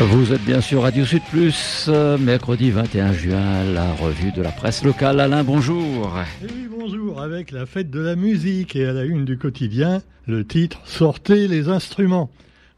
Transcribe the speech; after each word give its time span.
Vous 0.00 0.32
êtes 0.32 0.42
bien 0.44 0.62
sûr 0.62 0.82
Radio 0.82 1.04
Sud 1.04 1.22
Plus, 1.30 1.86
euh, 1.88 2.16
mercredi 2.16 2.70
21 2.70 3.12
juin, 3.12 3.64
la 3.74 3.92
revue 3.92 4.32
de 4.32 4.40
la 4.40 4.50
presse 4.50 4.82
locale. 4.84 5.20
Alain, 5.20 5.44
bonjour. 5.44 6.18
oui, 6.42 6.66
bonjour, 6.70 7.20
avec 7.20 7.50
la 7.50 7.66
fête 7.66 7.90
de 7.90 8.00
la 8.00 8.16
musique 8.16 8.74
et 8.74 8.86
à 8.86 8.92
la 8.94 9.04
une 9.04 9.26
du 9.26 9.36
quotidien, 9.36 10.00
le 10.26 10.46
titre 10.46 10.80
Sortez 10.84 11.46
les 11.46 11.68
instruments. 11.68 12.30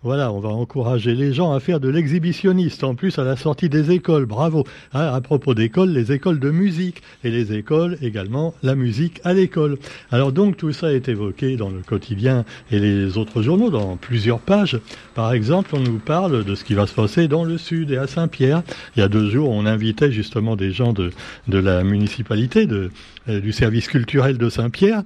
Voilà, 0.04 0.30
on 0.32 0.38
va 0.38 0.50
encourager 0.50 1.14
les 1.14 1.32
gens 1.32 1.54
à 1.54 1.60
faire 1.60 1.80
de 1.80 1.88
l'exhibitionniste, 1.88 2.84
en 2.84 2.94
plus 2.94 3.18
à 3.18 3.24
la 3.24 3.36
sortie 3.36 3.70
des 3.70 3.90
écoles, 3.90 4.26
bravo. 4.26 4.66
Ah, 4.92 5.14
à 5.14 5.20
propos 5.22 5.54
d'écoles, 5.54 5.92
les 5.92 6.12
écoles 6.12 6.38
de 6.38 6.50
musique, 6.50 7.02
et 7.24 7.30
les 7.30 7.54
écoles 7.54 7.96
également, 8.02 8.52
la 8.62 8.74
musique 8.74 9.22
à 9.24 9.32
l'école. 9.32 9.78
Alors 10.10 10.30
donc 10.30 10.58
tout 10.58 10.74
ça 10.74 10.92
est 10.92 11.08
évoqué 11.08 11.56
dans 11.56 11.70
le 11.70 11.80
quotidien 11.80 12.44
et 12.70 12.80
les 12.80 13.16
autres 13.16 13.40
journaux, 13.40 13.70
dans 13.70 13.96
plusieurs 13.96 14.40
pages. 14.40 14.78
Par 15.14 15.32
exemple, 15.32 15.70
on 15.72 15.80
nous 15.80 16.00
parle 16.00 16.44
de 16.44 16.54
ce 16.54 16.64
qui 16.64 16.74
va 16.74 16.86
se 16.86 16.92
passer 16.92 17.26
dans 17.26 17.44
le 17.44 17.56
sud 17.56 17.90
et 17.90 17.96
à 17.96 18.06
Saint-Pierre. 18.06 18.62
Il 18.96 19.00
y 19.00 19.02
a 19.02 19.08
deux 19.08 19.30
jours, 19.30 19.48
on 19.48 19.64
invitait 19.64 20.12
justement 20.12 20.54
des 20.54 20.72
gens 20.72 20.92
de, 20.92 21.12
de 21.48 21.56
la 21.56 21.82
municipalité, 21.82 22.66
de, 22.66 22.90
euh, 23.30 23.40
du 23.40 23.52
service 23.52 23.88
culturel 23.88 24.36
de 24.36 24.50
Saint-Pierre, 24.50 25.02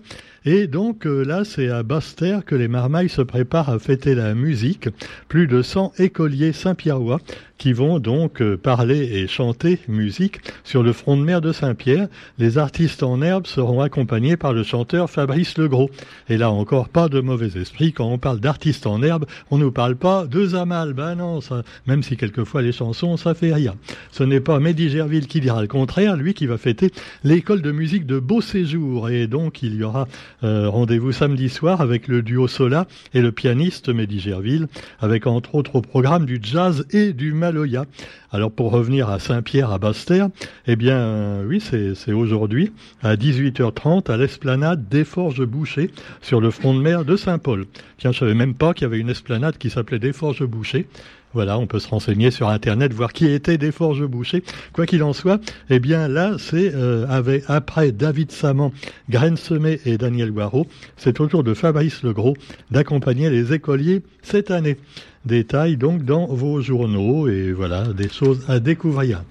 et 0.50 0.66
donc 0.66 1.06
euh, 1.06 1.24
là, 1.24 1.44
c'est 1.44 1.68
à 1.68 1.82
Basse-Terre 1.82 2.42
que 2.42 2.54
les 2.54 2.68
Marmailles 2.68 3.10
se 3.10 3.20
préparent 3.20 3.68
à 3.68 3.78
fêter 3.78 4.14
la 4.14 4.34
musique. 4.34 4.88
Plus 5.28 5.46
de 5.46 5.60
100 5.60 5.92
écoliers 5.98 6.54
saint-pierrois 6.54 7.20
qui 7.58 7.72
vont 7.72 7.98
donc 7.98 8.40
euh, 8.40 8.56
parler 8.56 8.98
et 8.98 9.26
chanter 9.26 9.80
musique 9.88 10.40
sur 10.64 10.82
le 10.82 10.92
front 10.92 11.16
de 11.16 11.22
mer 11.22 11.40
de 11.40 11.52
Saint-Pierre. 11.52 12.08
Les 12.38 12.56
artistes 12.56 13.02
en 13.02 13.20
herbe 13.20 13.46
seront 13.46 13.82
accompagnés 13.82 14.36
par 14.36 14.52
le 14.52 14.62
chanteur 14.62 15.10
Fabrice 15.10 15.58
Legros. 15.58 15.90
Et 16.28 16.38
là 16.38 16.50
encore, 16.50 16.88
pas 16.88 17.08
de 17.08 17.20
mauvais 17.20 17.60
esprit. 17.60 17.92
Quand 17.92 18.06
on 18.06 18.18
parle 18.18 18.40
d'artistes 18.40 18.86
en 18.86 19.02
herbe, 19.02 19.26
on 19.50 19.58
ne 19.58 19.68
parle 19.68 19.96
pas 19.96 20.26
de 20.26 20.46
Zamal. 20.46 20.94
Ben 20.94 21.16
non, 21.16 21.40
même 21.86 22.02
si 22.02 22.16
quelquefois 22.16 22.62
les 22.62 22.72
chansons, 22.72 23.16
ça 23.16 23.34
fait 23.34 23.52
rien. 23.52 23.74
Ce 24.12 24.22
n'est 24.22 24.40
pas 24.40 24.60
Mehdi 24.60 24.88
Gerville 24.88 25.26
qui 25.26 25.40
dira 25.40 25.60
le 25.60 25.68
contraire, 25.68 26.16
lui 26.16 26.32
qui 26.34 26.46
va 26.46 26.56
fêter 26.56 26.92
l'école 27.24 27.60
de 27.60 27.72
musique 27.72 28.06
de 28.06 28.18
Beau 28.18 28.40
Séjour. 28.40 29.10
Et 29.10 29.26
donc, 29.26 29.62
il 29.62 29.74
y 29.74 29.82
aura 29.82 30.06
euh, 30.42 30.68
rendez-vous 30.68 31.12
samedi 31.12 31.48
soir 31.48 31.80
avec 31.80 32.08
le 32.08 32.22
duo 32.22 32.48
Sola 32.48 32.86
et 33.14 33.20
le 33.20 33.32
pianiste 33.32 33.88
Mehdi 33.88 34.20
Gerville, 34.20 34.68
avec 35.00 35.26
entre 35.26 35.54
autres 35.54 35.76
au 35.76 35.82
programme 35.82 36.26
du 36.26 36.38
jazz 36.42 36.86
et 36.90 37.12
du 37.12 37.32
Maloya. 37.32 37.84
Alors 38.30 38.52
pour 38.52 38.70
revenir 38.70 39.08
à 39.08 39.18
Saint-Pierre 39.18 39.72
à 39.72 39.78
Basse-Terre, 39.78 40.28
eh 40.66 40.76
bien 40.76 41.42
oui, 41.46 41.60
c'est 41.60 42.12
aujourd'hui 42.12 42.72
à 43.02 43.16
18h30 43.16 44.10
à 44.10 44.16
l'esplanade 44.16 44.88
des 44.88 45.04
Forges 45.04 45.44
Bouchées 45.44 45.90
sur 46.20 46.40
le 46.40 46.50
front 46.50 46.74
de 46.74 46.80
mer 46.80 47.04
de 47.04 47.16
Saint-Paul. 47.16 47.66
Tiens, 47.96 48.12
je 48.12 48.18
savais 48.18 48.34
même 48.34 48.54
pas 48.54 48.74
qu'il 48.74 48.82
y 48.82 48.86
avait 48.86 48.98
une 48.98 49.10
esplanade 49.10 49.58
qui 49.58 49.70
s'appelait 49.70 49.98
des 49.98 50.12
Forges 50.12 50.44
Bouchées. 50.46 50.86
Voilà, 51.34 51.58
on 51.58 51.66
peut 51.66 51.78
se 51.78 51.88
renseigner 51.88 52.30
sur 52.30 52.48
Internet, 52.48 52.92
voir 52.94 53.12
qui 53.12 53.26
était 53.26 53.58
des 53.58 53.70
Forges 53.70 54.04
Bouchées. 54.06 54.42
Quoi 54.72 54.86
qu'il 54.86 55.02
en 55.02 55.12
soit, 55.12 55.40
eh 55.68 55.78
bien 55.78 56.08
là, 56.08 56.36
c'est 56.38 56.72
euh, 56.74 57.06
après 57.48 57.92
David 57.92 58.32
Saman, 58.32 58.72
Graine 59.10 59.36
et 59.84 59.98
Daniel 59.98 60.30
Guarot, 60.30 60.66
c'est 60.96 61.20
au 61.20 61.26
tour 61.26 61.44
de 61.44 61.54
Fabrice 61.54 62.02
Legros 62.02 62.36
d'accompagner 62.70 63.28
les 63.30 63.52
écoliers 63.52 64.02
cette 64.22 64.50
année. 64.50 64.78
Détails 65.24 65.76
donc 65.76 66.04
dans 66.04 66.26
vos 66.26 66.62
journaux 66.62 67.28
et 67.28 67.52
voilà, 67.52 67.88
des 67.88 68.08
choses 68.08 68.44
à 68.48 68.60
découvrir. 68.60 69.22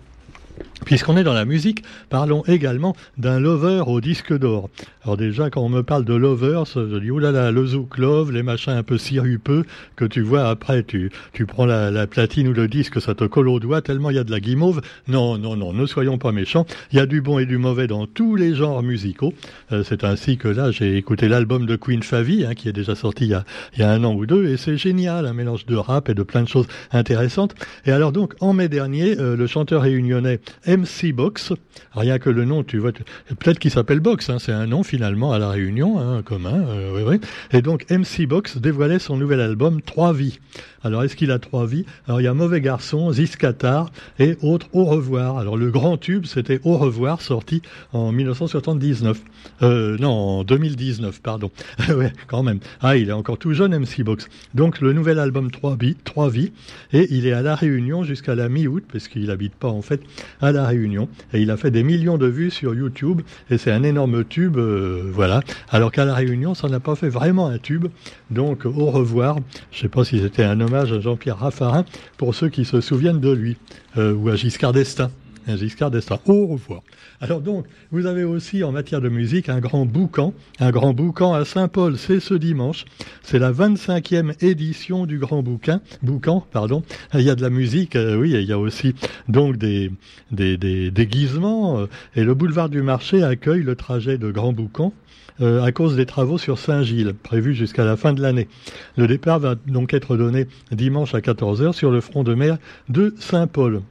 Puisqu'on 0.86 1.18
est 1.18 1.24
dans 1.24 1.34
la 1.34 1.46
musique, 1.46 1.84
parlons 2.10 2.44
également 2.46 2.96
d'un 3.18 3.40
lover 3.40 3.84
au 3.88 4.00
disque 4.00 4.38
d'or. 4.38 4.70
Alors 5.04 5.18
déjà, 5.18 5.50
quand 5.50 5.62
on 5.62 5.70
me 5.70 5.84
parle 5.84 6.06
de 6.06 6.14
lovers, 6.14 6.66
je 6.66 7.00
dis, 7.00 7.10
oulala, 7.10 7.52
le 7.52 7.66
zouk 7.66 7.98
love, 7.98 8.32
les 8.32 8.44
machins 8.44 8.74
un 8.74 8.84
peu 8.84 8.98
sirupeux, 8.98 9.66
que 9.96 10.06
tu 10.06 10.22
vois 10.22 10.50
après, 10.50 10.84
tu, 10.84 11.12
tu 11.34 11.46
prends 11.46 11.66
la, 11.66 12.08
platine 12.08 12.48
ou 12.50 12.54
le 12.54 12.68
disque, 12.68 13.02
ça 13.02 13.16
te 13.16 13.24
colle 13.24 13.50
au 13.50 13.60
doigt 13.60 13.82
tellement 13.82 14.10
il 14.10 14.18
y 14.18 14.20
a 14.20 14.24
de 14.24 14.32
la 14.32 14.40
guimauve. 14.40 14.82
Non, 15.08 15.38
non, 15.38 15.56
non, 15.56 15.74
ne 15.74 15.86
soyons 15.86 16.18
pas 16.18 16.32
méchants. 16.32 16.66
Il 16.92 16.98
y 16.98 17.02
a 17.02 17.06
du 17.06 17.22
bon 17.22 17.40
et 17.40 17.46
du 17.46 17.58
mauvais 17.58 17.88
dans 17.88 18.06
tous 18.06 18.36
les 18.36 18.54
genres 18.54 18.84
musicaux. 18.84 19.34
Euh, 19.72 19.84
c'est 19.84 20.04
ainsi 20.04 20.38
que 20.38 20.48
là, 20.48 20.72
j'ai 20.72 20.98
écouté 20.98 21.28
l'album 21.28 21.66
de 21.66 21.76
Queen 21.76 22.04
Favy, 22.04 22.46
hein, 22.46 22.54
qui 22.54 22.70
est 22.70 22.74
déjà 22.74 22.96
sorti 22.96 23.26
il 23.26 23.32
y, 23.32 23.34
a, 23.34 23.46
il 23.74 23.80
y 23.80 23.84
a 23.84 23.92
un 23.92 24.04
an 24.04 24.14
ou 24.14 24.26
deux, 24.26 24.50
et 24.50 24.58
c'est 24.58 24.78
génial, 24.78 25.26
un 25.26 25.34
mélange 25.34 25.66
de 25.66 25.76
rap 25.76 26.10
et 26.10 26.14
de 26.14 26.24
plein 26.24 26.44
de 26.44 26.48
choses 26.48 26.68
intéressantes. 26.92 27.56
Et 27.86 27.92
alors 27.92 28.12
donc, 28.12 28.36
en 28.42 28.54
mai 28.54 28.70
dernier, 28.70 29.18
euh, 29.20 29.36
le 29.36 29.48
chanteur 29.48 29.82
réunionnais 29.82 30.40
MC 30.68 31.14
Box. 31.14 31.54
Rien 31.94 32.20
que 32.20 32.30
le 32.30 32.46
nom, 32.46 32.64
tu 32.64 32.78
vois, 32.78 32.92
peut-être 32.92 33.60
qu'il 33.60 33.72
s'appelle 33.72 34.00
Box, 34.00 34.30
hein, 34.30 34.38
c'est 34.40 34.52
un 34.52 34.68
nom 34.68 34.84
finalement 34.84 35.32
à 35.34 35.40
la 35.40 35.50
Réunion, 35.50 36.00
hein, 36.00 36.22
commun. 36.24 36.66
Euh, 36.68 37.18
Et 37.52 37.62
donc 37.62 37.90
MC 37.90 38.28
Box 38.28 38.58
dévoilait 38.58 39.00
son 39.00 39.18
nouvel 39.18 39.40
album 39.42 39.82
Trois 39.82 40.14
vies. 40.14 40.40
Alors, 40.84 41.04
est-ce 41.04 41.16
qu'il 41.16 41.32
a 41.32 41.40
trois 41.40 41.66
vies 41.66 41.86
Alors, 42.08 42.22
il 42.22 42.26
y 42.26 42.28
a 42.28 42.34
Mauvais 42.34 42.62
Garçon, 42.62 43.12
Ziskatar 43.12 43.92
et 44.20 44.38
autres 44.42 44.68
Au 44.74 44.86
revoir. 44.86 45.38
Alors, 45.38 45.58
le 45.58 45.72
grand 45.72 45.98
tube, 45.98 46.26
c'était 46.26 46.60
Au 46.64 46.78
revoir, 46.78 47.22
sorti 47.22 47.62
en 47.94 48.12
1979. 48.12 49.22
Euh, 49.64 49.98
non, 49.98 50.10
en 50.10 50.44
2019, 50.44 51.22
pardon. 51.22 51.52
ouais, 51.90 52.14
quand 52.28 52.44
même. 52.44 52.60
Ah, 52.82 52.98
il 52.98 53.10
est 53.10 53.14
encore 53.14 53.38
tout 53.38 53.54
jeune, 53.54 53.78
MC 53.78 54.04
Box. 54.04 54.30
Donc, 54.54 54.82
le 54.82 54.94
nouvel 54.94 55.20
album 55.20 55.50
Trois 55.52 55.76
vies, 55.78 55.96
vies, 56.30 56.52
et 56.94 57.08
il 57.12 57.26
est 57.26 57.34
à 57.34 57.42
La 57.42 57.56
Réunion 57.56 58.04
jusqu'à 58.04 58.36
la 58.36 58.50
mi-août, 58.50 58.84
parce 58.92 59.08
qu'il 59.08 59.32
habite 59.32 59.56
pas, 59.56 59.70
en 59.70 59.82
fait, 59.82 60.02
à 60.42 60.52
La 60.52 60.68
Réunion. 60.68 61.10
Et 61.34 61.42
il 61.42 61.52
a 61.52 61.58
fait 61.58 61.72
des 61.72 61.84
millions 61.84 62.18
de 62.18 62.28
vues 62.28 62.52
sur 62.52 62.74
YouTube, 62.76 63.22
et 63.50 63.58
c'est 63.58 63.72
un 63.72 63.84
énorme 63.84 64.24
tube, 64.24 64.58
euh, 64.58 65.10
voilà. 65.12 65.42
Alors 65.70 65.92
qu'à 65.92 66.06
La 66.06 66.14
Réunion, 66.14 66.54
ça 66.54 66.68
n'a 66.70 66.80
pas 66.80 66.96
fait 66.96 67.10
vraiment 67.10 67.48
un 67.48 67.58
tube. 67.58 67.88
Donc, 68.30 68.66
Au 68.66 68.92
revoir. 68.92 69.38
Je 69.72 69.80
sais 69.80 69.90
pas 69.90 70.04
si 70.04 70.20
c'était 70.20 70.44
un 70.44 70.60
hommage 70.60 70.77
à 70.80 71.00
Jean-Pierre 71.00 71.38
Raffarin 71.38 71.86
pour 72.18 72.36
ceux 72.36 72.50
qui 72.50 72.66
se 72.66 72.82
souviennent 72.82 73.20
de 73.20 73.32
lui, 73.32 73.58
euh, 73.98 74.14
ou 74.14 74.30
à 74.30 74.36
Giscard 74.36 74.74
d'Estaing. 74.74 75.12
Giscard 75.56 75.92
d'Estaing. 75.92 76.20
Au 76.26 76.48
revoir. 76.48 76.82
Alors 77.22 77.42
donc, 77.42 77.66
vous 77.92 78.06
avez 78.06 78.24
aussi 78.24 78.64
en 78.64 78.72
matière 78.72 79.00
de 79.00 79.10
musique 79.10 79.48
un 79.50 79.60
grand 79.60 79.86
boucan, 79.86 80.34
un 80.60 80.72
grand 80.72 80.94
boucan 80.94 81.34
à 81.34 81.46
Saint-Paul, 81.46 81.98
c'est 81.98 82.20
ce 82.20 82.34
dimanche. 82.34 82.86
C'est 83.24 83.40
la 83.40 83.52
25e 83.52 84.34
édition 84.44 85.06
du 85.06 85.18
grand 85.20 85.44
bouquin, 85.44 85.82
boucan, 86.02 86.46
pardon. 86.52 86.84
Il 87.14 87.22
y 87.22 87.30
a 87.30 87.36
de 87.36 87.42
la 87.42 87.50
musique, 87.50 87.96
euh, 87.96 88.18
oui, 88.18 88.32
il 88.32 88.44
y 88.44 88.52
a 88.52 88.60
aussi 88.60 88.94
donc 89.30 89.58
des, 89.58 89.92
des, 90.32 90.58
des 90.58 90.92
déguisements. 90.92 91.80
Euh, 91.80 91.86
et 92.16 92.24
le 92.24 92.34
boulevard 92.34 92.70
du 92.70 92.82
marché 92.82 93.24
accueille 93.24 93.64
le 93.64 93.76
trajet 93.76 94.18
de 94.18 94.32
grand 94.32 94.52
boucan 94.52 94.94
euh, 95.42 95.64
à 95.64 95.72
cause 95.72 95.96
des 95.96 96.06
travaux 96.06 96.38
sur 96.38 96.58
Saint-Gilles, 96.58 97.14
prévus 97.14 97.54
jusqu'à 97.54 97.86
la 97.86 97.96
fin 97.96 98.14
de 98.14 98.22
l'année. 98.22 98.48
Le 98.96 99.08
départ 99.08 99.40
va 99.40 99.56
donc 99.56 99.94
être 99.94 100.18
donné 100.18 100.48
dimanche 100.72 101.14
à 101.16 101.20
14h 101.20 101.74
sur 101.74 101.92
le 101.92 102.02
front 102.02 102.24
de 102.24 102.34
mer 102.34 102.58
de 102.90 103.14
Saint-Paul. 103.20 103.82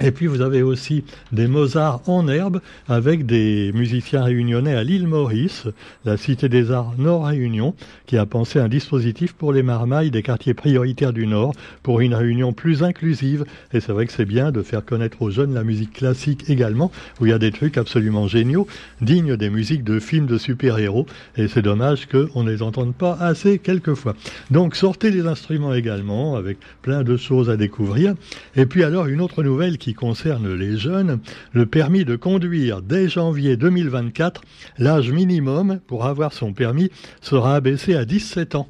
Et 0.00 0.10
puis 0.10 0.26
vous 0.26 0.40
avez 0.40 0.62
aussi 0.62 1.04
des 1.30 1.46
Mozart 1.46 2.00
en 2.08 2.26
herbe 2.26 2.60
avec 2.88 3.26
des 3.26 3.70
musiciens 3.74 4.24
réunionnais 4.24 4.74
à 4.74 4.82
l'île 4.82 5.06
Maurice, 5.06 5.68
la 6.04 6.16
Cité 6.16 6.48
des 6.48 6.72
Arts 6.72 6.94
Nord 6.98 7.26
Réunion, 7.26 7.76
qui 8.06 8.16
a 8.16 8.26
pensé 8.26 8.58
un 8.58 8.66
dispositif 8.66 9.34
pour 9.34 9.52
les 9.52 9.62
marmailles 9.62 10.10
des 10.10 10.24
quartiers 10.24 10.52
prioritaires 10.52 11.12
du 11.12 11.28
Nord 11.28 11.54
pour 11.84 12.00
une 12.00 12.12
réunion 12.12 12.52
plus 12.52 12.82
inclusive. 12.82 13.44
Et 13.72 13.78
c'est 13.78 13.92
vrai 13.92 14.06
que 14.06 14.12
c'est 14.12 14.24
bien 14.24 14.50
de 14.50 14.62
faire 14.62 14.84
connaître 14.84 15.22
aux 15.22 15.30
jeunes 15.30 15.54
la 15.54 15.62
musique 15.62 15.92
classique 15.92 16.50
également, 16.50 16.90
où 17.20 17.26
il 17.26 17.28
y 17.28 17.32
a 17.32 17.38
des 17.38 17.52
trucs 17.52 17.78
absolument 17.78 18.26
géniaux, 18.26 18.66
dignes 19.00 19.36
des 19.36 19.48
musiques 19.48 19.84
de 19.84 20.00
films 20.00 20.26
de 20.26 20.38
super-héros. 20.38 21.06
Et 21.36 21.46
c'est 21.46 21.62
dommage 21.62 22.06
qu'on 22.06 22.42
ne 22.42 22.50
les 22.50 22.62
entende 22.62 22.96
pas 22.96 23.16
assez 23.20 23.60
quelquefois. 23.60 24.16
Donc 24.50 24.74
sortez 24.74 25.12
les 25.12 25.28
instruments 25.28 25.72
également, 25.72 26.34
avec 26.34 26.58
plein 26.82 27.04
de 27.04 27.16
choses 27.16 27.48
à 27.48 27.56
découvrir. 27.56 28.14
Et 28.56 28.66
puis 28.66 28.82
alors 28.82 29.06
une 29.06 29.20
autre 29.20 29.44
nouvelle 29.44 29.78
concerne 29.92 30.54
les 30.54 30.78
jeunes, 30.78 31.20
le 31.52 31.66
permis 31.66 32.06
de 32.06 32.16
conduire 32.16 32.80
dès 32.80 33.08
janvier 33.08 33.58
2024, 33.58 34.40
l'âge 34.78 35.10
minimum 35.10 35.80
pour 35.86 36.06
avoir 36.06 36.32
son 36.32 36.54
permis 36.54 36.90
sera 37.20 37.56
abaissé 37.56 37.94
à 37.94 38.06
17 38.06 38.54
ans. 38.54 38.68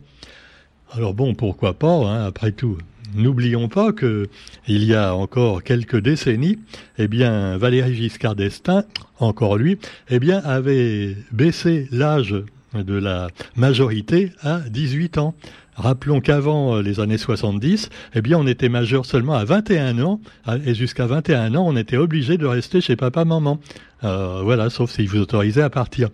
Alors 0.93 1.15
bon, 1.15 1.35
pourquoi 1.35 1.75
pas, 1.75 1.93
hein, 1.93 2.25
après 2.25 2.51
tout. 2.51 2.79
N'oublions 3.15 3.69
pas 3.69 3.93
que 3.93 4.27
il 4.67 4.83
y 4.83 4.95
a 4.95 5.15
encore 5.15 5.63
quelques 5.63 6.01
décennies, 6.01 6.59
eh 6.99 7.07
bien 7.07 7.57
Valéry 7.59 7.95
Giscard 7.95 8.35
d'Estaing, 8.35 8.85
encore 9.21 9.57
lui, 9.57 9.79
eh 10.09 10.19
bien 10.19 10.39
avait 10.39 11.17
baissé 11.31 11.87
l'âge 11.93 12.35
de 12.75 12.95
la 12.95 13.29
majorité 13.57 14.33
à 14.43 14.61
18 14.69 15.19
ans. 15.19 15.35
Rappelons 15.77 16.21
qu'avant 16.21 16.77
euh, 16.77 16.83
les 16.83 17.01
années 17.01 17.19
70, 17.19 17.91
eh 18.15 18.23
bien, 18.23 18.39
on 18.39 18.47
était 18.47 18.69
majeur 18.69 19.07
seulement 19.07 19.35
à 19.35 19.45
21 19.45 19.99
ans, 20.01 20.21
et 20.65 20.75
jusqu'à 20.75 21.07
21 21.07 21.55
ans, 21.55 21.65
on 21.67 21.77
était 21.77 21.97
obligé 21.97 22.39
de 22.39 22.47
rester 22.47 22.81
chez 22.81 22.97
papa-maman. 22.97 23.59
Euh, 24.05 24.41
voilà, 24.43 24.71
sauf 24.71 24.91
s'ils 24.91 25.09
vous 25.09 25.21
autorisaient 25.21 25.63
à 25.63 25.71
partir. 25.71 26.11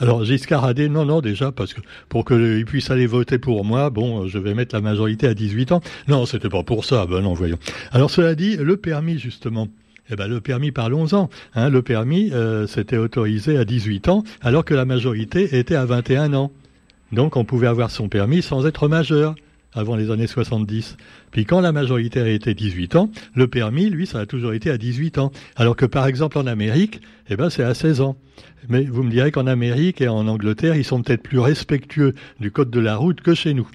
Alors 0.00 0.24
Giscard 0.24 0.64
a 0.64 0.72
dit 0.72 0.88
non, 0.88 1.04
non, 1.04 1.20
déjà, 1.20 1.52
parce 1.52 1.74
que 1.74 1.80
pour 2.08 2.24
qu'ils 2.24 2.64
puissent 2.64 2.90
aller 2.90 3.06
voter 3.06 3.38
pour 3.38 3.64
moi, 3.64 3.90
bon, 3.90 4.26
je 4.26 4.38
vais 4.38 4.54
mettre 4.54 4.74
la 4.74 4.80
majorité 4.80 5.26
à 5.26 5.34
18 5.34 5.72
ans. 5.72 5.80
Non, 6.08 6.24
c'était 6.24 6.48
pas 6.48 6.62
pour 6.62 6.84
ça, 6.84 7.06
ben 7.06 7.20
non, 7.20 7.34
voyons. 7.34 7.58
Alors 7.92 8.10
cela 8.10 8.34
dit, 8.34 8.56
le 8.56 8.76
permis, 8.78 9.18
justement, 9.18 9.68
eh 10.10 10.16
ben, 10.16 10.26
le 10.26 10.40
permis, 10.40 10.70
parlons-en. 10.70 11.30
Hein, 11.54 11.70
le 11.70 11.82
permis, 11.82 12.30
euh, 12.32 12.66
c'était 12.66 12.98
autorisé 12.98 13.56
à 13.56 13.64
18 13.64 14.08
ans, 14.08 14.22
alors 14.42 14.64
que 14.64 14.74
la 14.74 14.84
majorité 14.84 15.56
était 15.58 15.76
à 15.76 15.84
21 15.84 16.34
ans. 16.34 16.52
Donc 17.14 17.36
on 17.36 17.44
pouvait 17.44 17.68
avoir 17.68 17.90
son 17.90 18.08
permis 18.08 18.42
sans 18.42 18.66
être 18.66 18.88
majeur. 18.88 19.34
avant 19.76 19.96
les 19.96 20.12
années 20.12 20.28
70. 20.28 20.96
Puis 21.32 21.46
quand 21.46 21.60
la 21.60 21.72
majorité 21.72 22.20
a 22.20 22.28
été 22.28 22.54
18 22.54 22.94
ans, 22.94 23.10
le 23.34 23.48
permis, 23.48 23.90
lui, 23.90 24.06
ça 24.06 24.20
a 24.20 24.26
toujours 24.26 24.52
été 24.52 24.70
à 24.70 24.78
18 24.78 25.18
ans. 25.18 25.32
Alors 25.56 25.74
que 25.74 25.84
par 25.84 26.06
exemple 26.06 26.38
en 26.38 26.46
Amérique, 26.46 27.00
eh 27.28 27.34
ben, 27.34 27.50
c'est 27.50 27.64
à 27.64 27.74
16 27.74 28.00
ans. 28.00 28.16
Mais 28.68 28.84
vous 28.84 29.02
me 29.02 29.10
direz 29.10 29.32
qu'en 29.32 29.48
Amérique 29.48 30.00
et 30.00 30.06
en 30.06 30.28
Angleterre, 30.28 30.76
ils 30.76 30.84
sont 30.84 31.02
peut-être 31.02 31.24
plus 31.24 31.40
respectueux 31.40 32.14
du 32.38 32.52
code 32.52 32.70
de 32.70 32.78
la 32.78 32.96
route 32.96 33.20
que 33.20 33.34
chez 33.34 33.52
nous. 33.52 33.68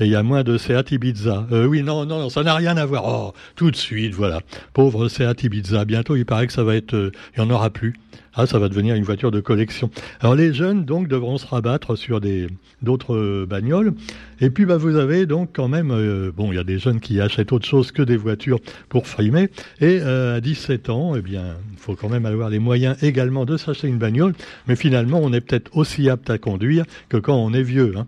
Et 0.00 0.04
il 0.06 0.10
y 0.10 0.16
a 0.16 0.22
moins 0.22 0.44
de 0.44 0.56
Seat 0.58 0.92
Ibiza. 0.92 1.46
Euh, 1.50 1.66
oui, 1.66 1.82
non, 1.82 2.06
non, 2.06 2.30
ça 2.30 2.42
n'a 2.42 2.54
rien 2.54 2.76
à 2.76 2.86
voir. 2.86 3.04
Oh, 3.06 3.34
tout 3.56 3.70
de 3.70 3.76
suite, 3.76 4.14
voilà. 4.14 4.40
Pauvre 4.72 5.08
Seat 5.08 5.42
Ibiza. 5.42 5.84
Bientôt, 5.84 6.14
il 6.14 6.24
paraît 6.24 6.46
que 6.46 6.52
ça 6.52 6.62
va 6.62 6.76
être... 6.76 6.94
Euh, 6.94 7.10
il 7.36 7.42
n'y 7.42 7.50
en 7.50 7.54
aura 7.54 7.70
plus. 7.70 7.94
Ah, 8.40 8.46
ça 8.46 8.60
va 8.60 8.68
devenir 8.68 8.94
une 8.94 9.02
voiture 9.02 9.32
de 9.32 9.40
collection. 9.40 9.90
Alors 10.20 10.36
les 10.36 10.54
jeunes 10.54 10.84
donc 10.84 11.08
devront 11.08 11.38
se 11.38 11.46
rabattre 11.46 11.96
sur 11.98 12.20
des 12.20 12.46
d'autres 12.82 13.16
euh, 13.16 13.46
bagnoles. 13.48 13.94
Et 14.40 14.50
puis 14.50 14.64
bah 14.64 14.76
vous 14.76 14.94
avez 14.94 15.26
donc 15.26 15.50
quand 15.52 15.66
même 15.66 15.88
bon 16.36 16.52
il 16.52 16.54
y 16.54 16.58
a 16.58 16.62
des 16.62 16.78
jeunes 16.78 17.00
qui 17.00 17.20
achètent 17.20 17.50
autre 17.50 17.66
chose 17.66 17.90
que 17.90 18.02
des 18.02 18.16
voitures 18.16 18.60
pour 18.88 19.08
frimer. 19.08 19.48
Et 19.80 19.98
euh, 20.02 20.36
à 20.36 20.40
17 20.40 20.88
ans, 20.88 21.16
eh 21.16 21.20
bien 21.20 21.56
il 21.72 21.78
faut 21.78 21.96
quand 21.96 22.08
même 22.08 22.26
avoir 22.26 22.48
les 22.48 22.60
moyens 22.60 22.96
également 23.02 23.44
de 23.44 23.56
s'acheter 23.56 23.88
une 23.88 23.98
bagnole. 23.98 24.34
Mais 24.68 24.76
finalement 24.76 25.18
on 25.20 25.32
est 25.32 25.40
peut-être 25.40 25.76
aussi 25.76 26.08
apte 26.08 26.30
à 26.30 26.38
conduire 26.38 26.84
que 27.08 27.16
quand 27.16 27.36
on 27.36 27.52
est 27.52 27.64
vieux. 27.64 27.94
Hein. 27.96 28.06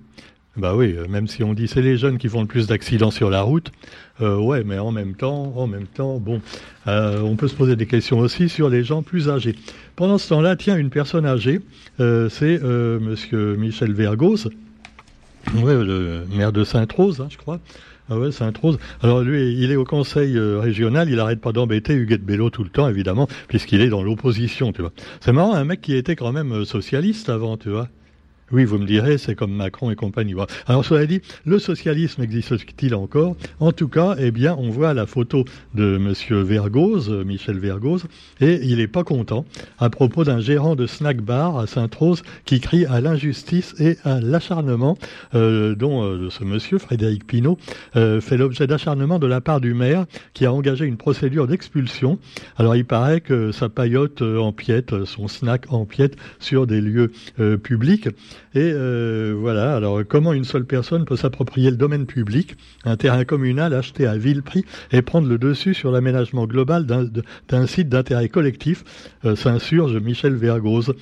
Bah 0.57 0.75
oui, 0.75 0.95
euh, 0.97 1.07
même 1.07 1.29
si 1.29 1.45
on 1.45 1.55
dit 1.55 1.69
c'est 1.69 1.81
les 1.81 1.97
jeunes 1.97 2.19
qui 2.19 2.29
font 2.29 2.41
le 2.41 2.49
plus 2.49 2.67
d'accidents 2.67 3.13
sur 3.13 3.31
la 3.31 3.43
route, 3.43 3.71
euh, 4.21 4.37
ouais, 4.37 4.65
mais 4.65 4.81
en 4.81 4.91
même 4.91 5.15
temps, 5.15 5.53
en 5.57 5.69
même 5.69 5.87
temps, 5.87 6.19
bon, 6.19 6.43
euh, 6.89 7.21
on 7.21 7.37
peut 7.37 7.47
se 7.47 7.55
poser 7.55 7.77
des 7.77 7.87
questions 7.87 8.19
aussi 8.19 8.49
sur 8.49 8.69
les 8.69 8.83
gens 8.83 9.03
plus 9.03 9.29
âgés. 9.29 9.55
Pendant 9.95 10.19
ce 10.19 10.29
temps-là, 10.31 10.57
tiens, 10.57 10.77
une 10.77 10.91
personne 10.91 11.25
âgée, 11.25 11.61
c'est 11.99 12.61
Monsieur 12.63 13.55
Michel 13.57 13.93
Vergos, 13.93 14.49
le 15.55 16.25
maire 16.37 16.53
de 16.53 16.65
Sainte-Rose, 16.65 17.21
hein, 17.21 17.29
je 17.31 17.37
crois. 17.37 17.61
Ah 18.13 18.17
Sainte-Rose. 18.33 18.81
Alors 19.03 19.21
lui, 19.21 19.53
il 19.53 19.71
est 19.71 19.77
au 19.77 19.85
conseil 19.85 20.37
régional, 20.37 21.09
il 21.09 21.21
arrête 21.21 21.41
pas 21.41 21.53
d'embêter 21.53 21.95
Huguette 21.95 22.25
Bello 22.25 22.51
tout 22.51 22.65
le 22.65 22.71
temps, 22.71 22.89
évidemment, 22.89 23.29
puisqu'il 23.47 23.83
est 23.83 23.89
dans 23.89 24.03
l'opposition, 24.03 24.73
tu 24.73 24.81
vois. 24.81 24.93
C'est 25.21 25.33
marrant, 25.33 25.55
un 25.55 25.65
mec 25.65 25.81
qui 25.81 25.95
était 25.95 26.17
quand 26.17 26.33
même 26.33 26.65
socialiste 26.65 27.29
avant, 27.29 27.57
tu 27.57 27.69
vois. 27.69 27.89
Oui, 28.53 28.65
vous 28.65 28.79
me 28.79 28.87
direz, 28.87 29.17
c'est 29.17 29.37
comme 29.37 29.53
Macron 29.53 29.93
et 29.93 29.95
compagnie. 29.95 30.35
Alors, 30.67 30.85
cela 30.85 31.07
dit, 31.07 31.21
le 31.45 31.61
socialisme 31.61 32.21
existe-t-il 32.23 32.97
encore? 32.97 33.37
En 33.61 33.71
tout 33.71 33.87
cas, 33.87 34.17
eh 34.19 34.33
bien, 34.33 34.57
on 34.59 34.71
voit 34.71 34.93
la 34.93 35.07
photo 35.07 35.45
de 35.75 35.99
Monsieur 35.99 36.41
Vergoz, 36.41 37.11
Michel 37.25 37.61
Vergoz, 37.61 38.07
et 38.41 38.59
il 38.65 38.79
n'est 38.79 38.89
pas 38.89 39.05
content 39.05 39.45
à 39.79 39.89
propos 39.89 40.25
d'un 40.25 40.41
gérant 40.41 40.75
de 40.75 40.89
snack 40.89 41.21
bar 41.21 41.59
à 41.59 41.69
Sainte-Rose 41.69 42.25
qui 42.45 42.59
crie 42.59 42.87
à 42.87 43.01
l'injustice 43.01 43.77
et 43.79 43.99
à 44.03 44.21
l'acharnement, 44.21 44.99
euh, 45.37 45.77
dont 45.77 46.03
euh, 46.03 46.29
ce 46.31 46.43
monsieur, 46.43 46.79
Frédéric 46.79 47.29
Pinault, 47.29 47.57
euh, 47.95 48.21
fait 48.21 48.37
l'objet 48.37 48.67
d'acharnement 48.67 49.21
de 49.21 49.29
la 49.29 49.41
part 49.41 49.61
du 49.61 49.75
maire 49.75 50.07
qui 50.35 50.45
a 50.45 50.53
engagé 50.53 50.87
une 50.87 50.97
procédure 50.97 51.47
d'expulsion. 51.47 52.19
Alors, 52.57 52.75
il 52.75 52.85
paraît 52.85 53.21
que 53.21 53.53
sa 53.53 53.69
paillote 53.69 54.23
empiète, 54.23 55.05
son 55.05 55.29
snack 55.29 55.73
empiète 55.73 56.17
sur 56.41 56.67
des 56.67 56.81
lieux 56.81 57.13
publics. 57.63 58.09
Et 58.55 58.73
euh, 58.75 59.35
voilà, 59.39 59.75
alors 59.77 60.01
comment 60.09 60.33
une 60.33 60.45
seule 60.45 60.65
personne 60.65 61.05
peut 61.05 61.17
s'approprier 61.17 61.71
le 61.71 61.77
domaine 61.77 62.07
public, 62.07 62.57
un 62.85 62.97
terrain 62.97 63.25
communal 63.25 63.75
acheté 63.75 64.07
à 64.07 64.17
vil 64.17 64.43
prix 64.43 64.65
et 64.93 65.03
prendre 65.03 65.29
le 65.29 65.39
dessus 65.39 65.75
sur 65.75 65.93
l'aménagement 65.93 66.47
global 66.47 66.87
d'un 66.87 67.67
site 67.67 67.89
d'intérêt 67.89 68.29
collectif, 68.29 68.85
euh, 69.25 69.37
s'insurge 69.37 69.97
Michel 69.97 70.35
Vergoz. 70.35 70.95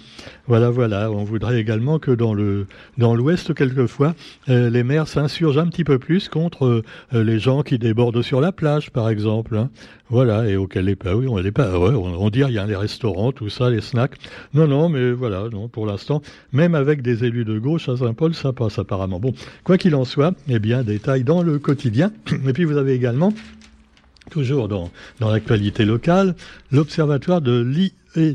Voilà, 0.47 0.71
voilà, 0.71 1.11
on 1.11 1.25
voudrait 1.25 1.61
également 1.61 1.99
que 1.99 2.11
dans 2.11 2.35
le 2.35 2.67
dans 2.97 3.15
l'Ouest, 3.15 3.55
quelquefois, 3.55 4.15
euh, 4.49 4.71
les 4.71 4.83
maires 4.83 5.09
s'insurgent 5.09 5.59
un 5.59 5.69
petit 5.69 5.85
peu 5.85 5.99
plus 5.99 6.29
contre 6.29 6.83
les 7.13 7.39
gens 7.39 7.63
qui 7.63 7.79
débordent 7.79 8.23
sur 8.23 8.41
la 8.41 8.53
plage, 8.53 8.91
par 8.91 9.09
exemple. 9.09 9.57
Hein. 9.57 9.71
Voilà, 10.11 10.49
et 10.49 10.57
auquel 10.57 10.87
les 10.87 10.97
pas, 10.97 11.15
oui, 11.15 11.27
on 11.29 11.39
n'est 11.39 11.53
pas, 11.53 11.79
ouais, 11.79 11.95
on, 11.95 12.23
on 12.23 12.31
dit 12.31 12.43
rien, 12.43 12.67
les 12.67 12.77
restaurants, 12.77 13.31
tout 13.31 13.51
ça, 13.51 13.69
les 13.69 13.83
snacks. 13.83 14.17
Non, 14.55 14.67
non, 14.67 14.89
mais 14.89 15.13
voilà, 15.13 15.49
non, 15.53 15.69
pour 15.69 15.85
l'instant, 15.85 16.23
même 16.53 16.75
avec 16.75 17.03
des 17.03 17.25
élus 17.29 17.45
de 17.45 17.59
gauche 17.59 17.89
à 17.89 17.97
Saint-Paul, 17.97 18.35
ça 18.35 18.53
passe 18.53 18.79
apparemment. 18.79 19.21
Bon, 19.21 19.33
quoi 19.65 19.79
qu'il 19.79 19.95
en 19.95 20.05
soit, 20.05 20.35
eh 20.49 20.59
bien, 20.59 20.83
détail 20.83 21.25
dans 21.25 21.43
le 21.43 21.59
quotidien. 21.59 22.13
Et 22.47 22.53
puis 22.53 22.65
vous 22.65 22.77
avez 22.77 22.95
également, 22.95 23.33
toujours 24.31 24.69
dans, 24.69 24.91
dans 25.21 25.31
l'actualité 25.31 25.85
locale, 25.85 26.35
l'observatoire 26.73 27.41
de 27.41 27.61
l'I 27.61 27.93
et. 28.17 28.35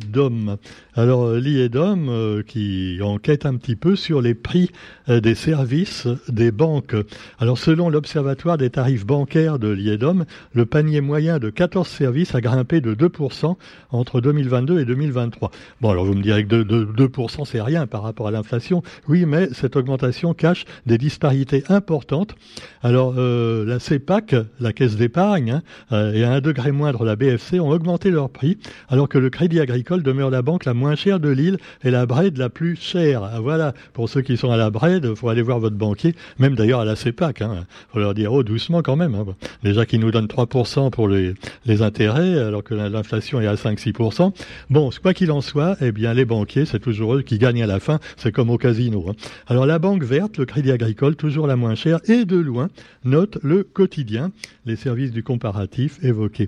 Alors 0.96 1.24
euh, 1.24 1.40
l'IEDOM 1.40 2.08
euh, 2.10 2.44
qui 2.44 3.00
enquête 3.02 3.46
un 3.46 3.56
petit 3.56 3.76
peu 3.76 3.96
sur 3.96 4.22
les 4.22 4.34
prix 4.34 4.70
euh, 5.10 5.20
des 5.20 5.36
services 5.36 6.08
des 6.28 6.52
banques. 6.52 6.96
Alors 7.40 7.58
selon 7.58 7.90
l'Observatoire 7.90 8.58
des 8.58 8.70
tarifs 8.70 9.06
bancaires 9.06 9.60
de 9.60 9.70
l'IEDOM, 9.70 10.26
le 10.54 10.66
panier 10.66 11.02
moyen 11.02 11.40
de 11.40 11.50
14 11.50 11.88
services 11.88 12.36
a 12.36 12.42
grimpé 12.42 12.82
de 12.82 12.94
2% 12.94 13.56
entre 13.92 14.22
2022 14.22 14.82
et 14.82 14.86
2023. 14.86 15.52
Bon 15.82 15.90
alors 15.90 16.06
vous 16.06 16.14
me 16.14 16.22
direz 16.22 16.44
que 16.46 16.64
de, 16.64 16.86
2% 16.86 17.46
c'est 17.46 17.62
rien 17.62 17.88
par 17.88 18.04
rapport 18.04 18.28
à 18.28 18.32
l'inflation. 18.32 18.84
Oui 19.08 19.26
mais 19.26 19.50
cette 19.54 19.76
augmentation 19.76 20.34
cache 20.34 20.66
des 20.86 20.98
disparités 20.98 21.64
importantes. 21.70 22.36
Alors 22.84 23.14
la 23.16 23.80
CEPAC, 23.80 24.36
la 24.60 24.74
caisse 24.74 24.96
d'épargne, 24.96 25.62
hein, 25.90 26.12
et 26.14 26.24
à 26.24 26.32
un 26.32 26.42
degré 26.42 26.72
moindre 26.72 27.06
la 27.06 27.16
BFC 27.16 27.60
ont 27.60 27.70
augmenté 27.70 28.12
leurs 28.12 28.30
prix 28.30 28.58
alors 28.90 29.10
que 29.10 29.18
le 29.18 29.30
crédit 29.30 29.60
agricole 29.64 30.04
demeure 30.04 30.30
la 30.30 30.42
banque 30.42 30.66
la 30.66 30.74
moins 30.74 30.96
chère 30.96 31.20
de 31.20 31.30
l'île 31.30 31.58
et 31.84 31.92
la 31.92 32.06
Bred 32.06 32.38
la 32.38 32.50
plus 32.50 32.76
chère. 32.76 33.24
Ah, 33.24 33.40
voilà, 33.40 33.74
pour 33.94 34.10
ceux 34.10 34.22
qui 34.22 34.38
sont 34.38 34.52
à 34.52 34.58
la 34.58 34.70
Bred, 34.70 35.06
il 35.10 35.16
faut 35.16 35.30
aller 35.30 35.42
voir 35.42 35.60
votre 35.60 35.76
banquier, 35.76 36.16
même 36.38 36.56
d'ailleurs 36.56 36.82
à 36.82 36.86
la 36.86 36.96
CEPAC. 36.96 37.40
Il 37.40 37.44
hein. 37.44 37.66
faut 37.92 38.00
leur 38.00 38.14
dire, 38.14 38.32
oh, 38.32 38.44
doucement 38.44 38.82
quand 38.82 38.96
même. 38.96 39.16
Hein. 39.16 39.26
Déjà 39.64 39.86
qu'ils 39.86 40.00
nous 40.00 40.12
donnent 40.12 40.28
3% 40.28 40.92
pour 40.92 41.08
les, 41.08 41.34
les 41.66 41.82
intérêts, 41.82 42.38
alors 42.38 42.64
que 42.64 42.74
l'inflation 42.74 43.42
est 43.42 43.48
à 43.48 43.56
5-6%. 43.56 44.34
Bon, 44.70 44.90
quoi 45.02 45.14
qu'il 45.14 45.32
en 45.32 45.42
soit, 45.42 45.78
eh 45.82 45.92
bien, 45.92 46.14
les 46.14 46.26
banquiers, 46.26 46.66
c'est 46.66 46.80
toujours 46.80 47.16
eux 47.16 47.22
qui 47.22 47.38
gagnent 47.38 47.64
à 47.64 47.68
la 47.68 47.80
fin. 47.80 48.00
C'est 48.18 48.32
comme 48.32 48.50
au 48.50 48.58
casino. 48.58 49.06
Hein. 49.10 49.14
Alors, 49.48 49.66
la 49.66 49.80
banque 49.80 50.04
verte, 50.04 50.38
le 50.38 50.46
crédit 50.46 50.72
agricole, 50.72 51.16
toujours 51.16 51.48
la 51.48 51.56
moins 51.56 51.76
chère, 51.76 52.00
et 52.06 52.26
de 52.26 52.38
loin, 52.38 52.70
note 53.04 53.38
le 53.44 53.64
quotidien, 53.64 54.32
les 54.66 54.76
services 54.76 55.12
du 55.12 55.24
comparatif 55.24 56.04
évoqués. 56.04 56.48